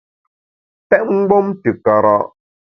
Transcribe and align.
Pèt 0.89 1.03
mgbom 1.17 1.47
te 1.61 1.69
kara’! 1.85 2.17